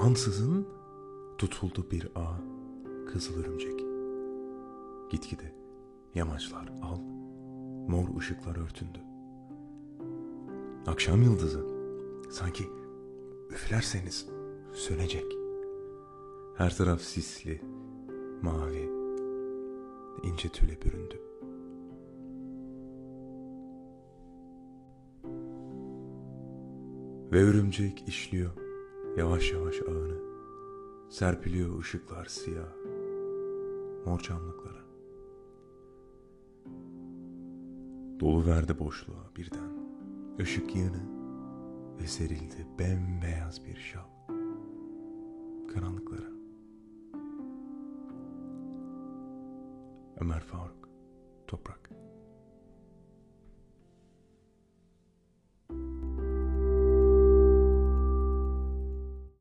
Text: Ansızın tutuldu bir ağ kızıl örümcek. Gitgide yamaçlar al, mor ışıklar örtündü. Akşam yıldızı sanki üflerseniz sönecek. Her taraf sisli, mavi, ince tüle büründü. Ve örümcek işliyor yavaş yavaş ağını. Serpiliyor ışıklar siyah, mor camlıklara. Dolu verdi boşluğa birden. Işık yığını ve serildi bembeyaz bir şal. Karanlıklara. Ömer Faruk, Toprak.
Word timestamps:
Ansızın 0.00 0.66
tutuldu 1.38 1.86
bir 1.90 2.08
ağ 2.14 2.36
kızıl 3.12 3.40
örümcek. 3.40 3.80
Gitgide 5.10 5.54
yamaçlar 6.14 6.72
al, 6.82 6.98
mor 7.88 8.18
ışıklar 8.18 8.56
örtündü. 8.56 8.98
Akşam 10.86 11.22
yıldızı 11.22 11.66
sanki 12.30 12.64
üflerseniz 13.50 14.28
sönecek. 14.72 15.32
Her 16.56 16.76
taraf 16.76 17.00
sisli, 17.00 17.60
mavi, 18.42 18.90
ince 20.22 20.48
tüle 20.48 20.82
büründü. 20.82 21.20
Ve 27.32 27.42
örümcek 27.42 28.04
işliyor 28.08 28.65
yavaş 29.16 29.52
yavaş 29.52 29.82
ağını. 29.82 30.18
Serpiliyor 31.10 31.78
ışıklar 31.78 32.24
siyah, 32.24 32.74
mor 34.06 34.20
camlıklara. 34.20 34.86
Dolu 38.20 38.46
verdi 38.46 38.78
boşluğa 38.78 39.30
birden. 39.36 39.70
Işık 40.38 40.76
yığını 40.76 41.02
ve 42.00 42.06
serildi 42.06 42.66
bembeyaz 42.78 43.64
bir 43.64 43.76
şal. 43.76 44.08
Karanlıklara. 45.74 46.36
Ömer 50.20 50.40
Faruk, 50.40 50.88
Toprak. 51.46 51.90